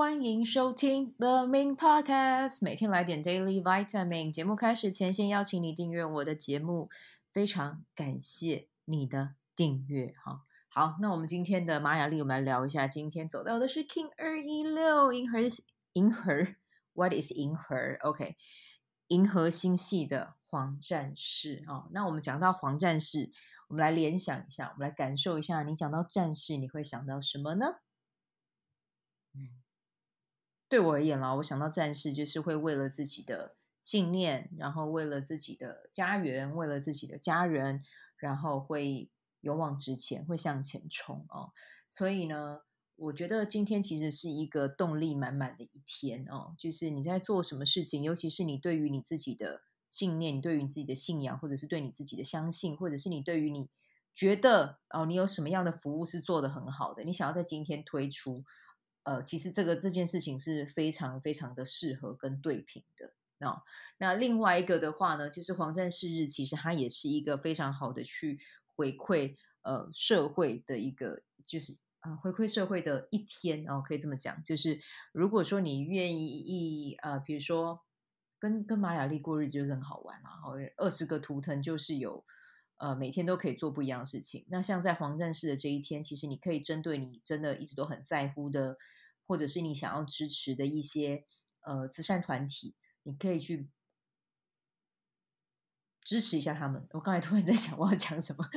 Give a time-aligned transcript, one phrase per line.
[0.00, 4.32] 欢迎收听 The Main Podcast，每天来点 Daily Vitamin。
[4.32, 6.88] 节目开始前，先邀请你订阅我的节目，
[7.30, 10.14] 非常感谢你的订阅。
[10.24, 12.88] 哈，好，那我们今天的马雅丽，我们来聊一下。
[12.88, 15.38] 今天走到的是 King 二一六银河，
[15.92, 16.32] 银河
[16.94, 18.36] ，What is 银河？OK，
[19.08, 21.88] 银河星系的黄战士啊。
[21.92, 23.30] 那我们讲到黄战士，
[23.68, 27.66] 我们来联想一下，我们来感受一下，你讲到战士，你会想到什么呢？
[30.70, 37.82] 对我而言啦，我想到战士就是会为了自己的信念，然后为了自己的家园，为了自己的家人，
[38.16, 41.50] 然后会勇往直前，会向前冲哦。
[41.88, 42.60] 所以呢，
[42.94, 46.54] 我觉得今天其实是一个动力满满的一天哦。
[46.56, 53.68] 就是你在做什么事情，尤其是你对于你自己的信念，你对于你自己的信仰，或者是对你自己的相信，或者是你对于你
[54.14, 58.44] 觉得哦，你有什么样的服务是做得很好的，你想要在今天推出。
[59.02, 63.12] 呃，其实这个这件事情是非常非常的适合跟对频的。
[63.46, 63.62] 哦，
[63.98, 68.38] 那另外一个的话呢，就是黄战士日，其实它也是一个非常好的去
[68.76, 74.42] 回馈呃社会的一个，就是啊、呃、回馈社会的一天哦，可以这么讲。
[74.44, 74.78] 就是
[75.12, 77.80] 如果说你愿意呃，比如说
[78.38, 80.44] 跟跟玛雅历过日子就是很好玩啊，
[80.76, 82.24] 二十个图腾就是有。
[82.80, 84.46] 呃，每天都可以做不一样的事情。
[84.48, 88.78] 那像在黄战士的这一天，其实你可以针对你真的一直都很在乎的，
[89.26, 91.26] 或者是你想要支持的一些
[91.60, 93.68] 呃慈善团体，你可以去
[96.02, 96.88] 支持一下他们。
[96.92, 98.48] 我刚才突然在想我要讲什么，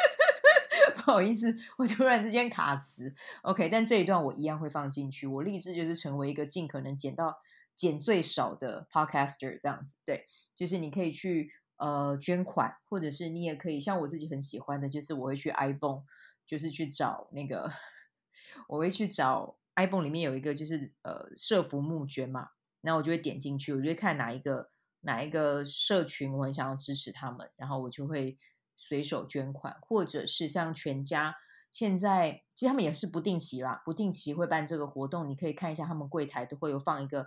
[0.96, 3.14] 不好意思，我突然之间卡词。
[3.42, 5.26] OK，但这一段我一样会放进去。
[5.26, 7.36] 我立志就是成为一个尽可能减到
[7.74, 9.96] 减最少的 podcaster，这样子。
[10.06, 11.52] 对，就是你可以去。
[11.82, 16.04] 呃，捐款，或者是你也可以像我自己很喜欢的，就是我会去 ibon，
[16.46, 17.72] 就是去找那个，
[18.68, 22.50] 我会去找 ibon 里面有一个就是呃社福募捐嘛，
[22.82, 24.70] 然后我就会点进去，我就会看哪一个
[25.00, 28.38] 哪一个社群我很想要支持他们，然后我就会
[28.76, 31.34] 随手捐款，或者是像全家
[31.72, 37.26] 现在其实他们也是不定期啦，不定期会办这个活动，你可以看一下他们柜台都会有放一个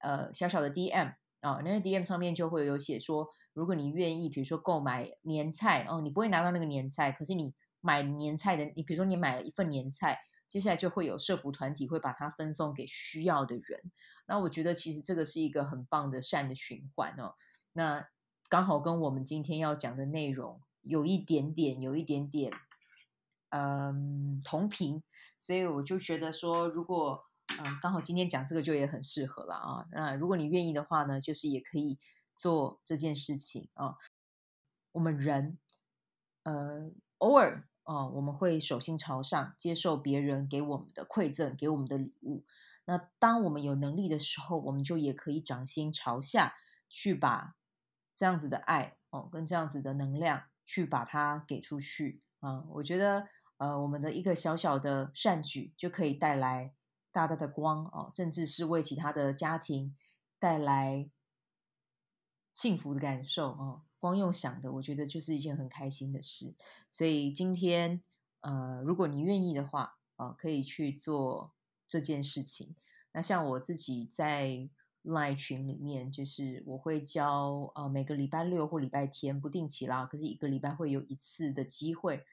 [0.00, 3.30] 呃小小的 DM 啊、那个 DM 上面就会有写说。
[3.54, 13.80] 如果你愿意，比如说购买年菜哦，你不会拿到那个年菜，可是你买年菜的，你比如说你买了一份年菜，接下来就会有社福团体会把它分送给需要的人。
[14.26, 17.36] 那我觉得其实这个是一个很棒的善的循环哦。
[17.74, 18.08] 那
[18.48, 22.52] 刚好跟我们今天要讲的内容有一点点，有一点点，
[23.50, 25.00] 嗯，同频，
[25.38, 27.24] 所以我就觉得说，如果
[27.60, 29.86] 嗯刚好今天讲这个就也很适合了啊。
[29.92, 32.00] 那如果你愿意的话呢，就是也可以。
[32.36, 33.96] 做这件事情啊，
[34.92, 35.58] 我们人，
[36.42, 42.44] 呃，偶尔啊，我们会手心朝上接受别人给我们的馈赠，给我们的礼物。
[42.86, 46.54] 那当我们有能力的时候，我们就也可以掌心朝下
[46.88, 47.56] 去把
[48.14, 52.64] 这样子的爱哦，跟这样子的能量去把它给出去啊。
[52.70, 56.74] 我觉得，呃，我们的一个小小的善举就可以带来
[57.10, 59.96] 大大的光哦，甚至是为其他的家庭
[60.38, 61.08] 带来。
[62.54, 66.54] 幸福的感受哦，光用想的，我觉得就是一件很开心的事。
[66.88, 68.00] 所以今天，
[68.42, 71.52] 呃，如果你愿意的话，啊、呃，可以去做
[71.88, 72.76] 这件事情。
[73.12, 74.68] 那像我自己在
[75.02, 82.24] Line 群里面，就是我会教，呃，每个礼拜六或礼拜天不定期啦，可是一个礼拜会有一次的机会，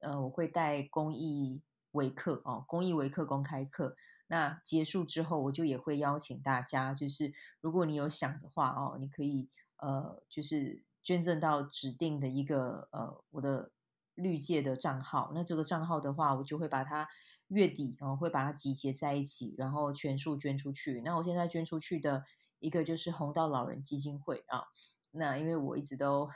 [0.00, 1.62] 呃，我会带公益
[1.92, 3.96] 微课哦，公益微课公开课。
[4.26, 9.48] 那结束之后，我就也会邀请大家，就是如果你有想的话哦，你可以。
[9.80, 13.70] 呃，就是捐赠到指定的一个呃我的
[14.14, 17.08] 绿界的账号，那这个账号的话，我就会把它
[17.48, 21.00] 月底哦会把它集结在一起，然后全数捐出去。
[21.00, 22.26] 那我现在捐出去的
[22.58, 24.64] 一个就是红道老人基金会啊。
[25.12, 26.28] 那因为我一直都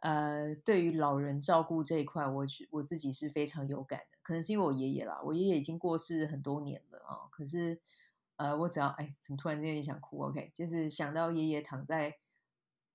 [0.00, 7.24] 呃对于老人照顾这一块，我我自己是非常有感的，可能是因为我爷爷啦，我爷爷已经过世很多年了啊。
[7.30, 7.80] 可是
[8.36, 12.18] 呃我只要哎怎么突然间有点想哭？OK，就是想到爷爷躺在。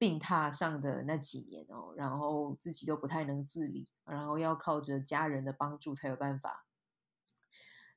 [0.01, 6.65] 病榻上的那几年哦，然后自己都不太能自理，然后要靠着家人的帮助才有办法，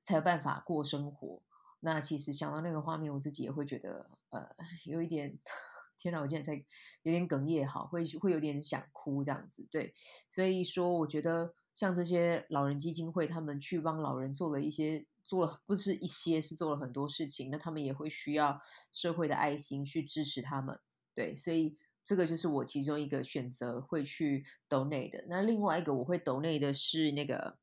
[0.02, 1.40] 才有办法过生活。
[1.80, 4.46] 那其实想到那个画面，我自己也会觉得呃，
[4.84, 5.38] 有一点
[5.96, 6.62] 天哪，我现在才
[7.04, 9.66] 有点哽咽，好，会会有点想哭这样子。
[9.70, 9.94] 对，
[10.30, 17.50] 所以说我觉得像这些老人基金会，他们去帮老人做了一些，做了不是一些，是做了很多事情。
[17.50, 18.60] 那他们也会需要
[18.92, 20.78] 社会的爱心去支持他们。
[21.14, 21.78] 对，所以。
[22.04, 25.24] 这个就是我其中一个选择会去 donate 的。
[25.28, 27.56] 那另外一个我会 donate 的是那个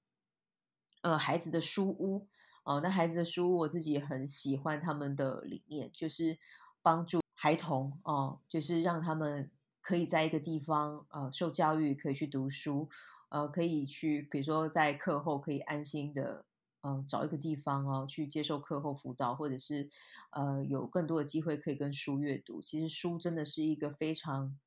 [1.02, 2.28] 呃孩子的书屋
[2.64, 6.40] 哦，那孩子的书屋我自己很喜欢他们的理念，就是
[6.82, 9.52] 帮助孩童哦，就是让他们
[9.82, 12.90] 可以在一个地方呃受教育，可以去读书，
[13.30, 16.46] 呃，可以去比如说在课后可以安心的。
[16.84, 19.90] 嗯、找一个地方哦，去接受课后辅导，或者是
[20.32, 22.62] 呃，有更多的机会可以跟书阅读。
[22.62, 24.58] 其实书真的是一个非常，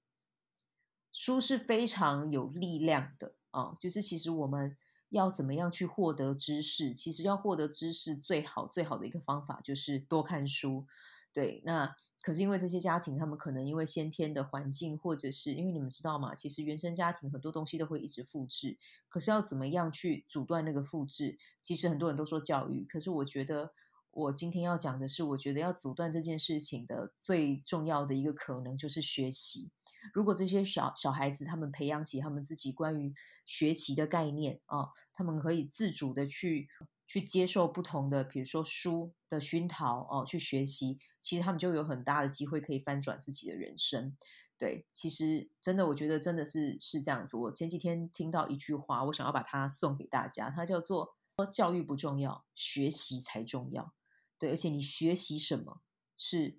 [1.12, 4.76] 书是非常有力量的啊、就是其实我们
[5.10, 6.92] 要怎么样去获得知识？
[6.92, 10.86] 其实要获得知识，最好最好的一个方法就是多看书。
[11.32, 11.96] 对，那。
[12.24, 16.34] 可是因为这些家庭，他们可能因为先天的环境，或者是因为你们知道吗？
[16.34, 18.78] 其实原生家庭很多东西都会一直复制。
[19.10, 21.36] 可是要怎么样去阻断那个复制？
[21.60, 23.74] 其实很多人都说教育，可是我觉得
[24.10, 29.70] 我今天要讲的是，我觉得要阻断这件事情的最重要的一个可能就是学习。
[30.14, 33.12] 如果这些小小孩子他们培养起他们自己关于
[33.44, 36.70] 学习的概念啊，他们可以自主的去。
[37.06, 44.14] 去接受不同的，比如说书的熏陶哦，去学习，其实他们就有很大的机会可以翻转自己的人生。
[44.58, 47.34] 对，其实真的，我觉得真的是是这样子。
[47.34, 53.94] 我前几天听到一句话，我想要把它送给大家，它叫做“说教育不重要，学习才重要”。
[54.38, 55.80] 对，而且你学习什么
[56.14, 56.58] 是，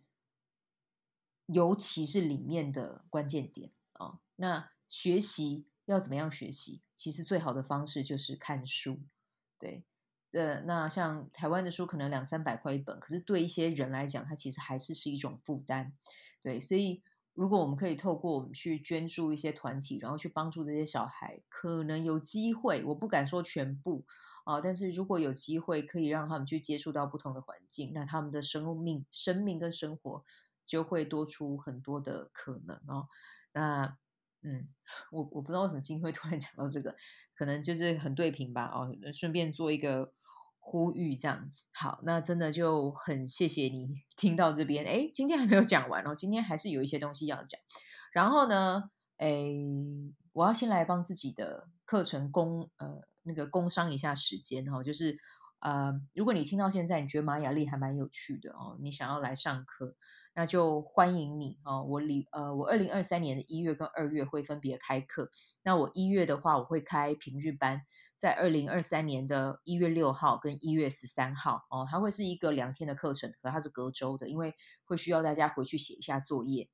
[1.46, 4.20] 尤其是里面的关键点啊、哦。
[4.38, 6.82] 那学习要怎么样学习？
[6.96, 9.04] 其实最好的方式就是看书，
[9.60, 9.86] 对。
[10.32, 15.94] 呃，那像台湾的书可能两三百块一本，可是对一些人来讲，它其实还是是一种负担。
[16.42, 17.02] 对，所以
[17.34, 24.06] 如果我们可以透过我们去捐助一些团体，然后去帮助这些小孩，可能有机会，我不敢说全部
[24.44, 30.24] 啊，但是如果有机会可以让他们去接触到不同的环境，那他们的生命、生命跟生活
[30.66, 33.08] 就会多出很多的可能哦。
[33.54, 33.98] 那。
[34.48, 34.68] 嗯，
[35.12, 36.96] 我我不知道为什么今天会突然讲到这个，
[37.36, 38.66] 可能就是很对频吧。
[38.66, 40.14] 哦，顺便做一个
[40.60, 41.62] 呼吁这样子。
[41.74, 44.86] 好，那真的就很谢谢你听到这边。
[44.86, 47.60] 哎，今天还没有讲完哦，今天还是有一些东西要讲。
[48.12, 49.50] 然后呢，哎，
[50.34, 55.18] 我要先来帮自己的课程工呃那个工商一下时间哦，就是
[55.60, 59.96] 呃，如果你听到现在，你觉得玛雅丽还蛮有趣的哦，你想要来上课。
[60.38, 61.82] 那就欢迎你哦！
[61.84, 65.32] 我里呃，我二零二三年的一月跟二月会分别开课。
[65.64, 67.84] 那我一月的话，我会开平日班，
[68.18, 74.54] 在二零二三年的一月六号跟一月十三号哦，它会是一个两天的课程，可它是隔周的，因为
[74.84, 76.70] 会需要大家回去写一下作业。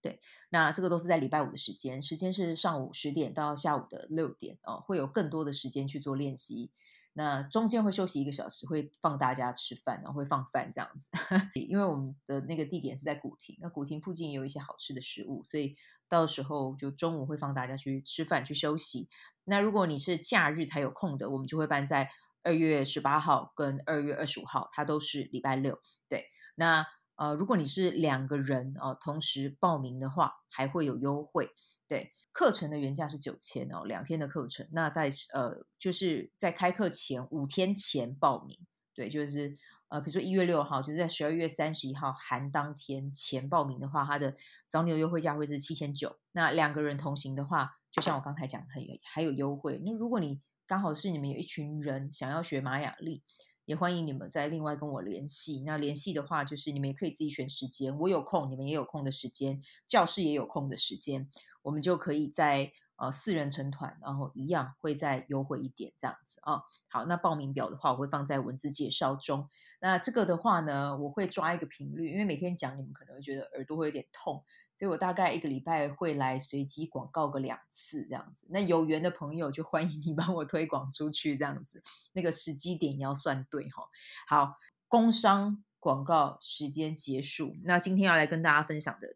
[0.00, 0.20] 对，
[0.50, 6.70] 那这个都是在礼拜五的时间，时间是上午十点到下午的六点哦，会有更多的时间去做练习。
[7.14, 11.08] 那中间会休息一个小时，会放大家吃饭，然后会放饭这样子。
[11.54, 15.74] 因为我们的那个地点是在古亭，那古亭附近也有一些好吃的食物，所以
[16.08, 19.08] 到时候就中午会放大家去吃饭去休息。
[19.44, 22.08] 那如果你是假日才有空的，我们就会办在
[22.44, 25.80] 二月十八号跟二月二十五号，它都是礼拜六。
[26.08, 31.50] 对，那呃，如果你是两个人哦，同时报名的话，还会有优惠。
[31.88, 32.12] 对。
[32.38, 34.64] 课程的原价是九千哦，两天的课程。
[34.70, 38.56] 那在呃，就是在开课前五天前报名，
[38.94, 39.58] 对，就是
[39.88, 44.36] 呃，比如说一月六号，就是在十二月三十一号含当天前报名的话，它的
[44.68, 46.16] 早鸟优惠价会是七千九。
[46.30, 49.82] 那两个人同行的话，就像我刚才讲的，还有还有优惠。
[49.84, 53.24] 那如果你刚好是你们有一群人想要学玛雅历，
[53.64, 55.64] 也欢迎你们再另外跟我联系。
[55.66, 61.28] 那联系的话，就是你们也可以自己选时间，我有空，你们也有空的时间，教室也有空的时间。
[61.62, 66.62] 我们就可以在呃四人成团，然后一样会再优惠一点这样子啊。
[66.88, 69.48] 好，那报名表的话，我会放在文字介绍中。
[69.80, 74.42] 那这个的话呢，我会抓一个频率，因为每天讲你们可能会觉得耳朵会有点痛，
[74.74, 78.46] 所以我大概一个礼拜会来随机广告个两次这样子。
[78.50, 83.84] 那有缘的朋友就欢迎你 帮我推广出去这样子，那个时机点要算对哈。
[84.26, 84.54] 好，
[84.88, 87.54] 工商广告时间结束。
[87.64, 89.14] 那今天要来跟大家分享的。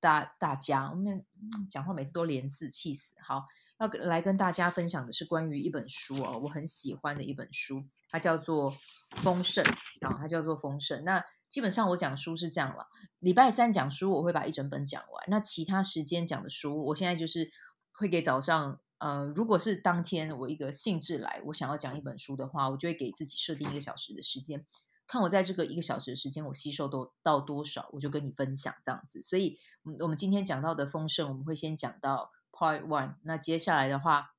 [0.00, 1.24] 大大家，我们
[1.68, 3.14] 讲话每次都连字，气死！
[3.22, 3.44] 好，
[3.78, 8.72] 要来跟大家分享的是关于一本书哦，我很喜欢的一本书，它叫做
[9.16, 9.62] 《丰盛》
[10.06, 11.00] 啊，它叫做《丰盛》。
[11.04, 12.86] 那基本上我讲书是这样了，
[13.18, 17.50] 礼拜三讲书我会把一整本讲完，那其他时间讲的书，我现在就是
[17.92, 24.64] 会给早上，呃，如果是当天我一个兴致来，我想要讲一本书的话，我就会给自己设定一个小时的时间。
[25.10, 29.20] 看我在这个一个小时的时间，我吸收多到多少，我就跟你分享这样子。
[29.20, 29.58] 所以，
[29.98, 33.16] 我们今天讲到的丰盛，我们会先讲到 Part One。
[33.24, 34.36] 那接下来的话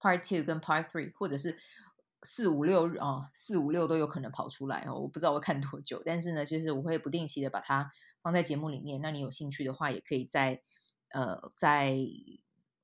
[0.00, 1.58] ，Part Two 跟 Part Three，或者是
[2.22, 4.94] 四五六啊，四五六都有可能跑出来哦。
[4.94, 7.92] 我不知道我看多久，但是呢，就是我会不定期的把它
[8.22, 9.02] 放在节目里面。
[9.02, 10.62] 那你有兴趣的话，也可以再
[11.10, 11.94] 呃再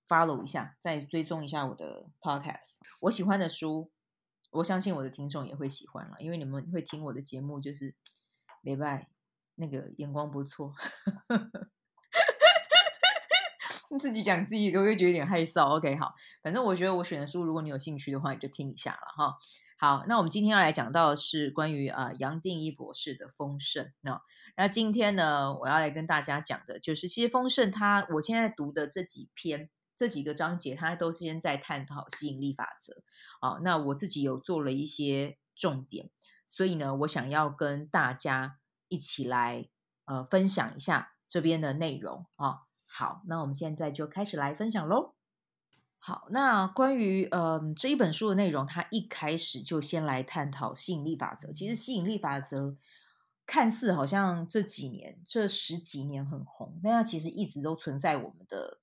[0.07, 2.77] follow 一下，再追踪一下我的 Podcast。
[3.01, 3.91] 我喜欢的书。
[4.57, 7.95] 我相信我的听众也会喜欢了，因为你们会听我的节目，就是
[8.63, 9.09] 礼拜
[9.55, 10.75] 那个眼光不错。
[14.01, 15.65] 自己讲自己都会觉得有点害臊。
[15.69, 19.37] OK，好，反正我觉得我选的书，如果你有兴趣的话，你就听一下了哈。
[19.79, 23.93] 好，那我们今天要来讲到的是关于呃杨定一博士的丰盛。
[24.03, 24.21] 那
[24.57, 33.03] 那今天呢，我要来跟大家讲的就是，其实丰盛它，我现在读的这几篇这几个章节，它都是先在探讨吸引力法则。
[33.41, 36.11] 好，那我自己有做了一些重点，
[36.47, 39.69] 所以呢，我想要跟大家一起来
[40.05, 42.67] 呃分享一下这边的内容啊。
[42.85, 45.15] 好，那我们现在就开始来分享喽。
[45.99, 51.51] 好，那关于嗯、呃、这一本书的内容，它一开始就先来探讨吸引力法则。
[51.51, 52.77] 其实吸引力法则
[53.45, 58.79] 看似好像这几年这十几年很红，但它其实一直都存在我们的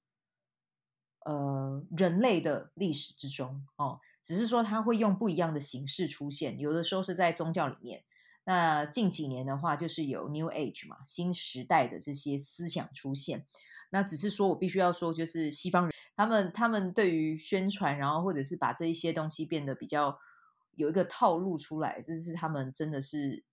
[1.26, 4.00] 呃人类的历史之中哦。
[4.22, 8.04] 只是说它会用不一样的形式出现，有的时候是在宗教里面。
[8.46, 13.46] 那近几年的话，就是有 New Age 嘛，新时代的这些思想出现。
[13.90, 20.18] 那只是说，我必须要说，就是西方人他们他们对于宣传，然后或者是把这一些东西变得比较
[20.76, 23.44] 有一个套路出来，这是他们真的是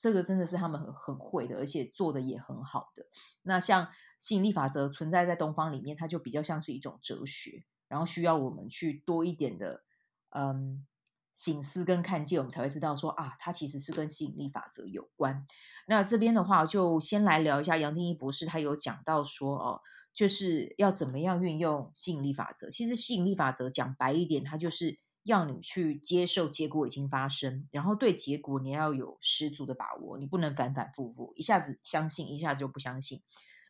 [0.00, 3.04] 这个真的是他们很很会的，而且做的也很好的。
[3.42, 3.88] 那像
[4.18, 9.84] 吸引力法则存在在东方里面，它就比较像是一种哲学，然后需要我们去多一点的
[10.30, 10.86] 嗯。
[11.32, 15.46] 省思跟看见，我们才会知道说啊，它其实是跟吸引力法则有关。
[15.86, 19.80] 那这边的话，就先来聊一下杨定一博士，他有讲到说哦，
[20.12, 22.68] 就是要怎么样运用吸引力法则。
[22.68, 33.22] 其实吸引力法则讲白一点，它就是要你去接受结果已经发生，然后对结果你要有十足的把握，你不能反反复复，一下子相信，一下子就不相信，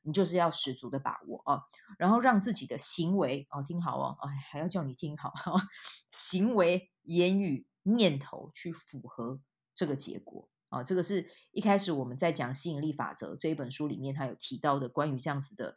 [0.03, 1.63] 你就是要十足的把握啊。
[1.99, 5.33] 然后让自己的行为哦，听好哦，哎，还要叫你听好，
[6.11, 6.91] 行为。
[7.05, 9.41] 言语念头去符合
[9.75, 15.75] 这个结果啊，这个是一开始我们在讲吸引力法则这一本书里面，他有提到的关于这样子的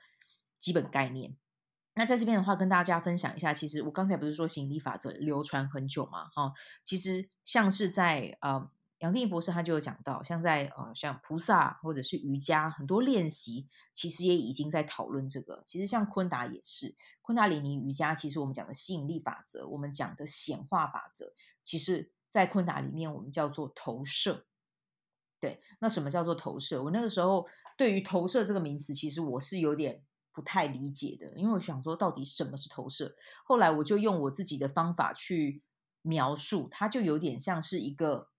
[0.59, 1.37] 基本概念。
[1.95, 6.29] 那在这边的话，跟大家分享一下，其实我刚才不是说吸引力法则流传很久嘛？
[6.29, 8.69] 哈，其实像是在呃。
[8.99, 15.61] 杨定一博士他就有讲到，像在呃像菩萨或者是瑜伽很多练习，其实也已经在讨论这个。
[15.65, 24.45] 其实像昆达也是，昆达里尼瑜伽，其实我们讲的吸引力法则，我们讲的显化法则，其实在昆达里面我们叫做投射。
[25.37, 26.81] 对，那什么叫做投射？
[26.83, 27.45] 我那个时候
[27.75, 30.01] 对于投射这个名词，其实我是有点
[30.33, 33.15] 不太理解的，因为我想说到底什么是投射？
[33.45, 35.61] 后来我就用我自己的方法去
[36.01, 38.29] 描述，它就有点像是一个。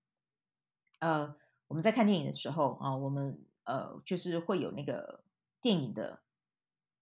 [1.01, 1.37] 呃，
[1.69, 5.23] 我们在看电影的时候啊，我们呃就是会有那个
[5.61, 6.23] 电影的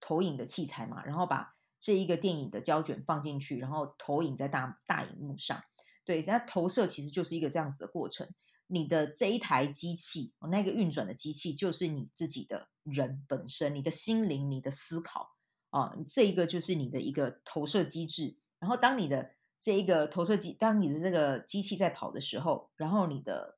[0.01, 5.63] 投影的器材嘛，然后把这一个电影的胶卷放进去，然后投影在大大荧幕上。
[6.03, 8.27] 对，那投射其实就是一个这样子的过程。
[8.67, 15.35] 你的这一台机器，那个运转的机器就是你自己的人本身，你的心灵，你的思考
[15.69, 18.37] 啊，这一个就是你的一个投射机制。
[18.59, 23.57] 然后当你的这一个投射机，当你的这个机器在跑的时候，然后你的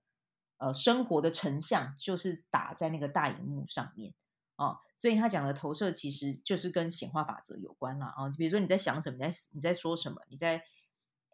[0.57, 4.13] 呃，生活的成像就是打在那个大荧幕上面
[4.55, 8.29] 啊、哦，所以他讲的投射其实就是跟显化法则有关了啊。
[8.37, 10.63] 比如说你在想什么，你在你在说什么，你在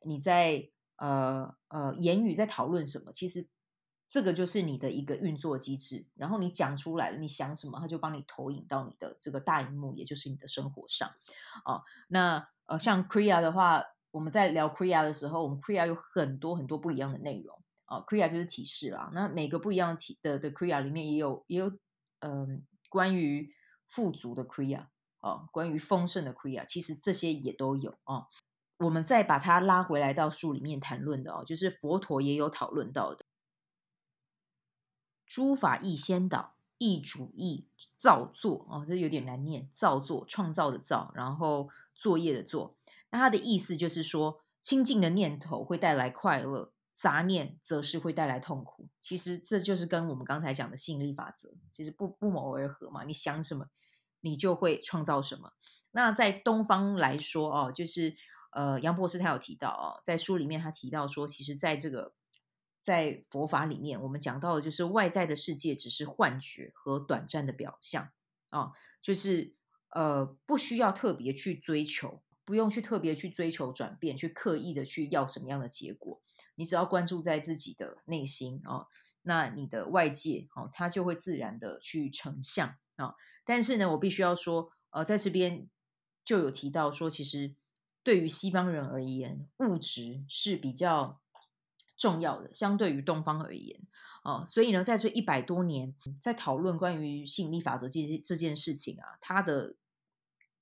[0.04, 3.48] 你在呃呃言语在讨论什么，其实
[4.12, 6.06] 这个就是你的一个运作机制。
[6.16, 11.10] 然后你讲出来了，你想什么，他就帮你投影到你的这个大荧幕，也就是你的生活上、
[11.64, 11.82] 哦。
[12.10, 17.58] 那呃，像 Kriya 的话，我们在聊 Kriya 的时候，我们 Kriya 有很多很多不一样的内容。
[17.86, 19.10] 啊，Kriya 就是体式啦。
[19.14, 21.70] 那每个不一样的体的的 Kriya 里面也有也有，
[22.20, 22.48] 嗯、呃，
[22.90, 23.50] 关于
[23.88, 24.88] 富足的 Kriya
[25.20, 28.28] 啊，关于丰盛的 Kriya，其实这些也都有哦。
[28.78, 33.26] 我们再把它拉回来到书里面谈论的哦，就是佛陀也有讨论到的，
[35.32, 42.76] 诸法亦先导，亦主义造作哦，这有点难念，造作创造的造，然后作业的作。
[43.12, 46.74] 那它的意思就是说，清净的念头会带来快乐。
[46.94, 53.06] 杂念则是会带来痛苦，其实这就是跟我们刚才讲的吸引力法则，其实不不谋而合嘛。
[53.06, 53.68] 你想什么，
[54.20, 55.54] 你就会创造什么。
[55.92, 58.18] 那在东方来说哦，就是
[58.52, 62.14] 呃，杨博士他有提到哦，在书里面他提到说，其实在这个
[62.82, 68.12] 在佛法里面，我们讲到的就是外在的世界只是幻觉和短暂的表象
[68.50, 68.72] 啊、
[69.02, 69.56] 就是
[69.92, 76.22] 呃，不需要特别去追求，不用去特别去追求转变，去刻意的去要什么样的结果。
[76.56, 78.88] 你只要关注在自己的内心哦，
[79.22, 83.16] 那你的外界哦，它就会自然的去成像啊。
[83.46, 85.70] 但是呢，我必须要说，呃，在这边
[86.26, 87.56] 就有提到说，其实
[88.04, 91.21] 对于西方人而言，物质是比较
[92.02, 93.80] 重要的，相对于东方而言，
[94.24, 99.76] 哦，所以呢，在这一百多年，在讨论关于吸引力法则这这件事情啊，它的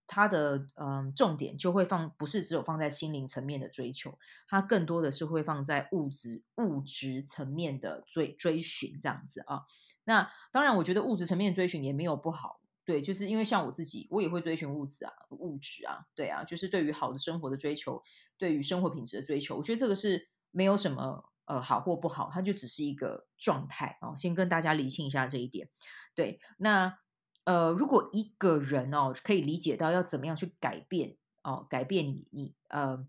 [0.06, 4.20] 它的嗯重点就会放，不是只有放在心灵层面的追求，
[4.50, 9.62] 它更多的是会放在物质物质层面的追追寻这样子啊。
[10.04, 18.04] 那当然，我觉得物质层面的追寻也没有不好，对，就是因为像我自己，我也会追寻物质啊，物质啊，对啊，就是对于好的生活的追求，
[18.38, 20.28] 对于生活品质的追求，我觉得这个是。
[20.52, 24.14] 没有什么呃好或不好，它就只是一个状态哦。
[24.18, 25.70] 先跟大家理清一下这一点。
[26.16, 27.00] 对，那
[27.44, 33.08] 呃，如果一个人哦可以理解到要怎么样去改变哦，改变你你呃，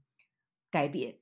[0.70, 1.18] 改变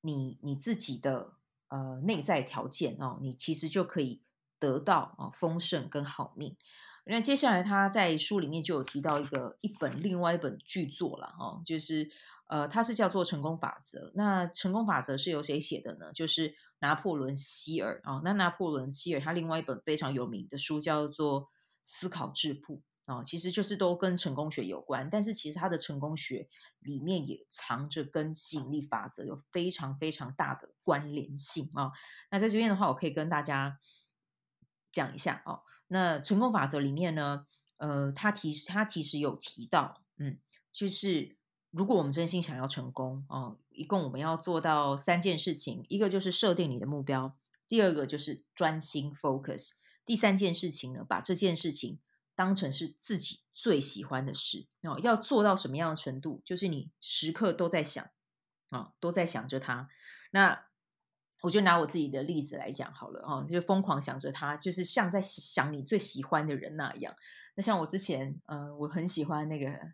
[0.00, 1.34] 你你自己的
[1.68, 4.22] 呃内在条件哦，你其实就可以
[4.58, 6.56] 得到啊、哦、丰盛跟好命。
[7.04, 12.10] 那接下来他在书里面就有提到一个一本另外一本巨作了哦，就是。
[12.48, 14.10] 呃，它是叫做成功法则。
[14.14, 16.12] 那成功法则是由谁写的呢？
[16.12, 18.22] 就是拿破仑希尔啊、哦。
[18.24, 21.42] 那拿破仑希尔他另外一本非常有名的书叫做
[21.84, 25.10] 《思考致富》啊、哦，其实就是都跟成功学有关。
[25.10, 26.48] 但是其实他的成功学
[26.80, 31.92] 里面也藏着跟吸引力法则有非常非常大的关联性啊、哦。
[32.30, 33.78] 那在这边的话，我可以跟大家
[34.90, 35.60] 讲一下哦。
[35.88, 40.38] 那成功法则里面呢，呃，他提他其实有提到，嗯，
[40.72, 41.36] 就是。
[41.70, 47.36] 如果我们真心想要成功哦，一共我们要做到三件事情，一个就是设定你的目标，
[47.68, 49.72] 第二个就是专心 focus，
[50.06, 51.98] 第三件事情呢，把这件事情
[52.34, 54.98] 当成是自己最喜欢的事哦。
[55.02, 56.40] 要做到什么样的程度？
[56.42, 58.02] 就是你时刻都在想
[58.70, 59.90] 啊、哦，都在想着它。
[60.30, 60.64] 那
[61.42, 67.14] 我就拿我自己的例子来讲好了哦，就疯狂想着它，就是像在想你最喜欢的人那样。
[67.56, 69.92] 那像我之前，呃，我很喜欢那个。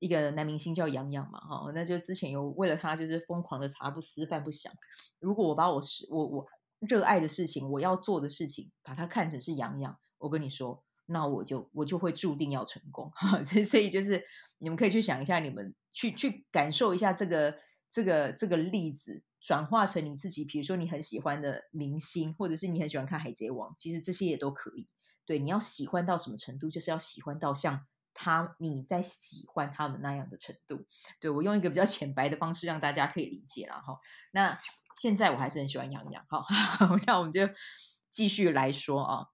[0.00, 4.72] 一个男明星叫杨洋嘛，哈，那就之前有为了他就是疯狂的茶不思饭不想。
[5.20, 6.46] 如果我把我是我我
[6.80, 13.12] 热爱的事情，我要做的事情，把它看成是杨洋，我跟你说，那我就我就会注定要成功。
[13.14, 14.24] 哈， 所以所以就是
[14.58, 17.58] 你们可以去想一下，你们去去感受一下这个
[17.90, 24.88] 这个这个例子，转化成你自己，比如说你很喜欢的明星，或者是你很喜欢看海贼王，其实这些也都可以。
[25.26, 27.86] 对，你要喜欢到什么程度，就是要喜欢到像。
[28.14, 30.86] 他你在喜欢他们那样的程度，
[31.20, 33.98] 对，我用一个比较浅白的方式让大家可以理解了哈。
[34.32, 34.58] 那
[34.96, 36.44] 现在我还是很喜欢洋洋哈，
[37.06, 37.48] 那我们就
[38.10, 39.26] 继续来说啊。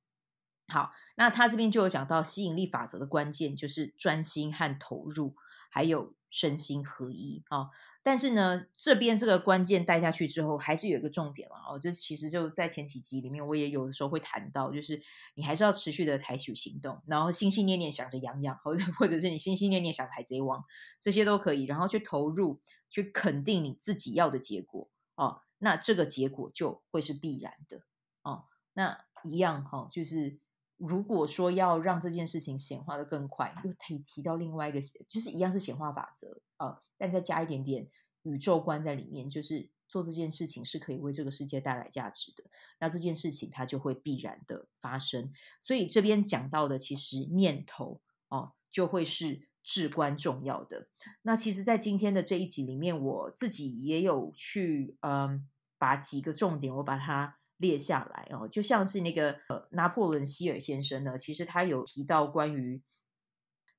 [0.69, 5.37] 好，那他这边就有讲到吸引力法则的关键就是专心和投入，
[5.71, 7.71] 还有身心合一啊。
[8.07, 11.77] 但是呢，这边这个关键带下去之后，还是有一个重点了哦。
[11.77, 15.03] 这其实就在前几集里面，我也有的时候会谈到，就是
[15.35, 20.64] 你还是要持续的采取行动，然后心心念念想着杨洋，或者或者是你心心念念想海贼王，
[21.01, 25.40] 这些都可以，然后去投入，去肯定你自己要的结果哦。
[25.59, 27.83] 那这个结果就会是必然的
[28.23, 28.45] 哦。
[28.75, 30.38] 那一样哈、哦，就是。
[30.79, 37.88] 如果说要让这件事情显化的更快，又可以提到另外一个，就是一样是显化法则呃，但再加一点点
[38.23, 42.45] 宇宙观在里面，就是做这件事情是可以为这个世界带来价值的，
[42.81, 45.33] 那这件事情它就会必然的发生。
[45.61, 50.88] 所以这边讲到的，其实念头哦、就会是至关重要的。
[51.23, 57.38] 那其实，在今天的这一集里面，我自己也有去嗯、把几个重点我把它。
[57.59, 62.83] 列下来哦，就像是那个呃，拿破仑希尔先生呢，其实他有提到关于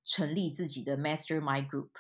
[0.04, 1.92] 成立自己的 Mastermind Group。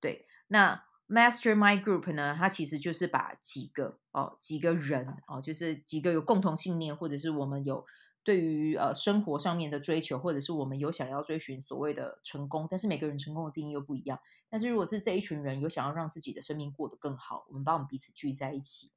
[0.00, 7.84] 对，那 Mastermind Group 呢，它其实就是把几个哦几个人哦，就是几个有共同信念，或者是我们有
[8.22, 14.20] 对于呃生活上面的追求，或者是我们有想要追寻所谓的成功，但是每个人成功的定义又不一样。
[14.48, 18.92] 但是如果是这一群人有想要让自己的生命过得更好，我们把我们彼此聚在一起，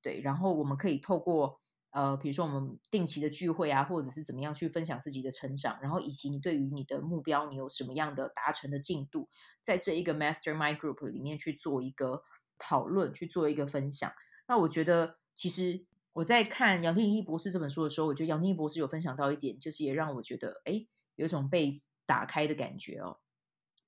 [0.00, 1.60] 对，然后我们可以透过。
[1.96, 9.30] 呃，比如说我们定期的聚会啊，或者是怎么样去分享自己的成长，然后以及你对于你的目标，你有什么样的达成的进度，
[9.62, 12.22] 在这一个 Mastermind Group 里面去做一个
[12.58, 14.12] 讨论，去做一个分享。
[14.46, 23.20] 那我觉得，其实我在看杨定一博士这本书的时候，我觉得杨定一博士有分享到一点，就是也让我觉得，哎，有一种被打开的感觉哦。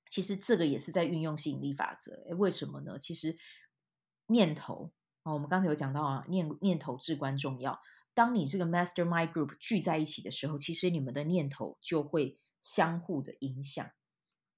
[0.09, 2.99] 其实这个也是在运用吸引力法则，哎，为什么呢？
[2.99, 3.37] 其实
[4.29, 4.93] 念头
[5.25, 7.79] 哦，我们刚才有讲到啊，念念头至关重要。
[8.19, 13.89] 当你这个 Mastermind Group 聚在一起的时候，其实你们的念头就会相互的影响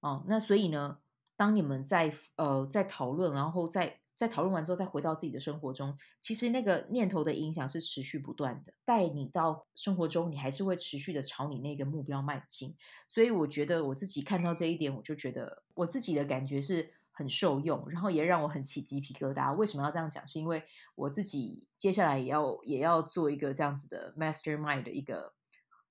[0.00, 0.24] 哦。
[0.26, 1.00] 那所以呢，
[1.36, 12.74] 当你们在呃在讨论，然后在在讨论完之后，再回到自己的生活中，其实那个念头的影响是持续不断的，带你到生活中，你还是会持续的朝你那个目标迈进。
[13.10, 16.94] 所以我觉得我自己看到这一点，我就觉得我自己的感觉是。
[17.20, 19.54] 很受用，然后也让我很起鸡皮疙瘩。
[19.54, 20.26] 为什么要这样讲？
[20.26, 25.34] 是因为我自己接下来也要也要做一个这样子的 mastermind 的一个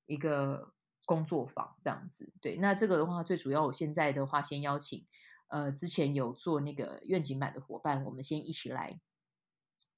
[0.07, 0.73] 一个
[1.05, 2.33] 工作坊，这样子。
[2.41, 5.05] 对，那这个的话，最主要我现在的话，先邀请
[5.49, 8.99] 呃之前有做那个愿景版的伙伴，我们先一起来。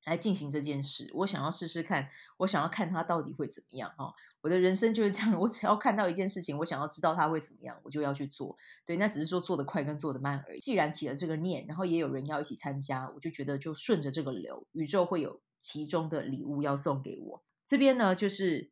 [0.06, 4.14] 来进行这件事，我想要试试看，我想要看他到底会怎么样哦。
[4.42, 8.58] 我的人生就是这样，我只要看到一件事情，我想要知道他会怎么样，我就要去做。
[8.86, 10.60] 对，那只是说做得快跟做得慢而已。
[10.60, 17.44] 既然起了这个念，然后也有人要一起参加，我就觉得就顺着这个流，宇宙会有其中的礼物要送给我。
[17.64, 18.72] 这边呢，就是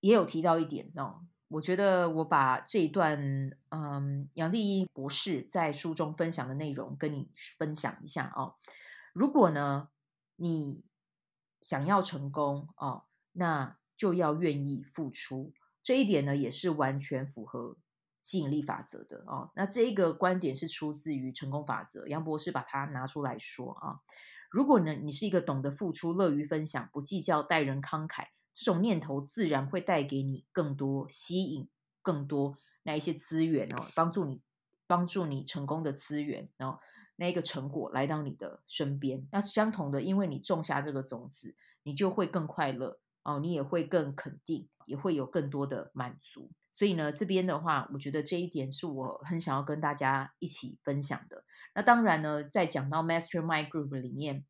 [0.00, 8.56] 也有提到一点哦，我觉得我把这一段嗯杨丽一博士在书中分享的内容跟你分享一下哦。
[9.12, 9.90] 如果呢，
[10.36, 10.84] 你
[11.60, 15.52] 想要成功哦，那就要愿意付出。
[15.82, 17.76] 这一点呢，也是完全符合
[18.20, 19.50] 吸引力法则的哦。
[19.54, 24.00] 那这一个观点是出自于成功法则，杨博士把它拿出来说啊。
[24.50, 31.68] 如果呢，你是一个懂得付出、乐于分享、不计较、待人慷慨，这种念头自然会带给你更多、吸引
[32.02, 34.40] 更多那一些资源哦，帮助你、
[34.86, 36.78] 帮助你成功的资源哦。
[37.16, 46.50] 那一个成果来到你的身边，那相同的，因为你种下这个种子，你就会更快乐哦，你也会更肯定，也会有更多的满足。
[46.72, 51.44] 所以呢，这边的话，我觉得这一点是我很想要跟大家一起分享的。
[51.74, 54.44] 那当然呢，在讲到 Mastermind Group 里面，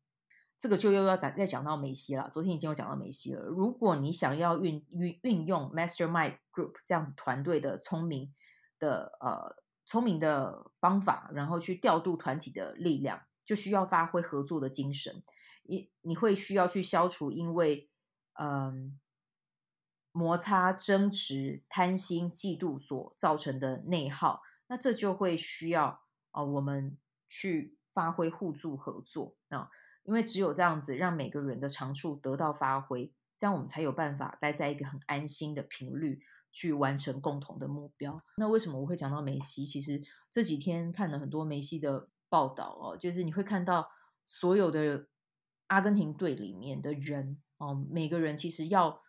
[0.57, 2.29] 这个就又要再再讲到梅西了。
[2.33, 3.43] 昨天已经有讲到梅西了。
[3.43, 8.33] 如果你想要运运运用 Mastermind Group 这样子团队的聪明
[8.79, 9.63] 的呃。
[9.85, 15.23] 聪明的方法，然后去调度团体的力量，就需要发挥合作的精神。
[15.63, 17.89] 你你会需要去消除因为
[18.33, 18.99] 嗯
[20.11, 24.41] 摩擦、争执、贪心、嫉妒所造成的内耗。
[24.67, 29.69] 那这就会需要啊、我们去发挥互助合作啊，
[30.03, 36.21] 因为只有这样子，让每个人的长处得到发挥，这样我们才有办法待在一个很安心的频率。
[36.55, 38.23] 去完成共同的目标。
[38.37, 39.65] 那为什么我会讲到梅西？
[39.65, 43.91] 其实这几天看了很多梅西的报道哦，就是你会看到
[44.25, 45.09] 所有的
[45.67, 49.01] 阿根廷队里面的人哦，每个人其实要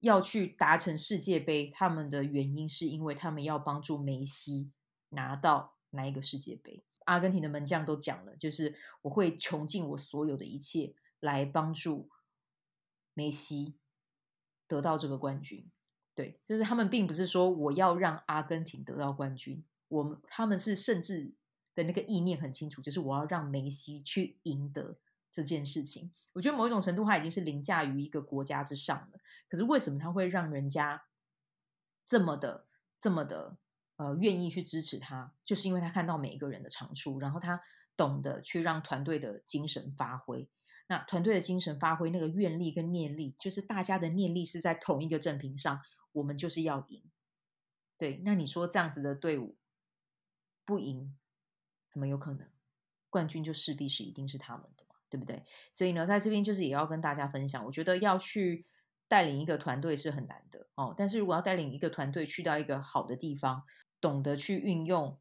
[0.00, 4.72] 要去达成世界杯，他们的原因是因为他们要帮助梅西
[5.10, 6.82] 拿到哪一个世界杯。
[7.04, 12.08] 阿根廷的门将都讲了，就是我会穷尽我所有的一切来帮助
[13.12, 13.76] 梅西
[14.66, 15.70] 得到这个冠军。
[16.14, 21.34] 对，就是他们并不是说我要让阿根廷得到冠军，我们他们是甚至
[21.74, 24.96] 的那个意念很清楚，就是我要让梅西去赢得
[25.30, 26.12] 这件事情。
[26.32, 29.18] 我觉得某一种程度他已经是凌驾于一个国家之上了。
[29.48, 31.02] 可是为什么他会让人家
[32.06, 33.56] 这么的、这么的
[33.96, 35.32] 呃愿意去支持他？
[35.44, 37.60] 就是因为他看到每一个人的长处，然后他
[37.96, 40.48] 懂得去让团队的精神发挥。
[40.86, 45.80] 那团队的精神发挥，那个愿力跟念力，就是大家的念力是在同一个正频上。
[46.14, 47.02] 我们就是要赢，
[47.98, 49.56] 对，那你说这样子的队伍
[50.64, 51.16] 不赢，
[51.86, 52.48] 怎么有可能？
[53.10, 55.44] 冠军就势必是一定是他们的嘛，对不对？
[55.72, 58.66] 所以呢，在这边就是也要跟大家分享，我觉得要去
[59.06, 63.64] 带领一个团队是很难的哦，但是如果要带领一个团队去到一个好的地方，
[64.00, 65.18] 懂得去运用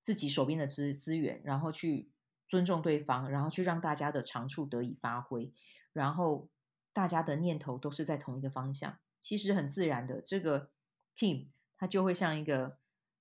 [0.00, 2.10] 自己手边的资资源，然后去
[2.46, 5.52] 尊重对方，然后去让大家的长处得以发挥，
[5.92, 6.48] 然后
[6.92, 8.98] 大家的念头都是在同一个方向。
[9.20, 10.70] 其实很自然的，这个
[11.14, 12.78] team 它就会像一个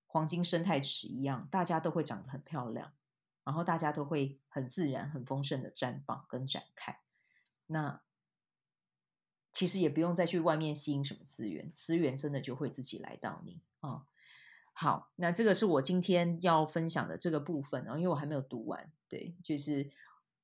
[0.07, 2.93] 黄金生态池一样，大家都会长得很漂亮，
[3.43, 7.01] 然后大家都会很自然、很丰盛的绽放跟展开。
[7.67, 8.01] 那
[9.51, 14.05] 其实也不用再去外面吸引什么资源，资源真的就会自己来到你啊、嗯。
[14.73, 19.91] 好，那这个是我今天要分享的这个部分，然后因为我还没有读完，对，就是。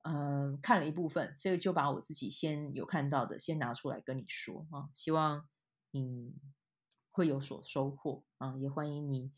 [0.07, 5.47] 嗯，看了一部分，所以就把我自己先有看到的先拿出来跟你说啊，希望
[5.89, 6.35] 你
[7.09, 9.31] 会有所收获啊，也欢迎你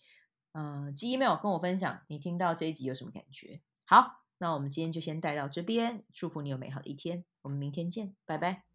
[0.52, 3.62] 嗯寄 email 跟我分享你听到这一集有什么感觉。
[3.86, 8.66] 好，那我们今天就先带到这边，祝福你有美好的一天，我们明天见，拜拜。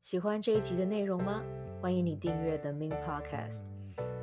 [0.00, 1.44] 喜欢这一集的内容吗？
[1.80, 3.64] 欢迎你订阅 The Min Podcast，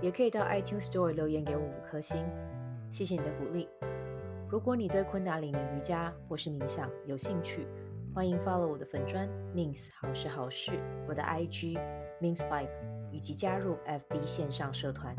[0.02, 2.26] 也可以到 iTunes Store 留言给我五颗星，
[2.92, 3.70] 谢谢你的鼓励。
[4.52, 7.66] 如果你对昆达里尼瑜伽或是冥想有兴趣，
[8.14, 10.74] 欢迎 follow 我的粉专 Mins 好事好事，
[11.08, 11.80] 我的 IG
[12.20, 12.68] Mins Vibe，
[13.14, 15.16] 以及加入 FB 线上社团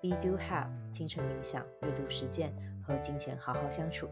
[0.00, 4.08] Be Do Have 清晨冥想、阅读实践和金钱好好相处。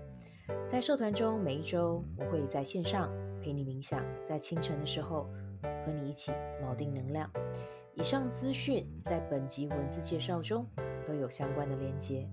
[0.66, 5.30] 在社团中，每一周我会在线上陪你冥想，在清晨的时候
[5.62, 6.30] 和你一起
[6.62, 7.30] 锚定能量。
[7.94, 10.66] 以上资讯在本集文字介绍中
[11.06, 12.28] 都有相关的链接。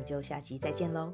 [0.00, 1.12] 我们就下期再见喽。